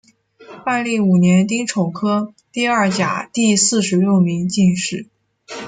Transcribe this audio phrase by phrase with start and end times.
[0.65, 5.05] 万历五年丁丑科第二甲第四十六名进士。